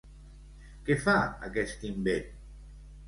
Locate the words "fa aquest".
1.05-1.87